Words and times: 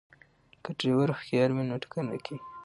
که 0.63 0.69
ډریور 0.79 1.09
هوښیار 1.17 1.49
وي 1.51 1.63
نو 1.69 1.75
ټکر 1.83 2.01
نه 2.11 2.17
کیږي. 2.25 2.43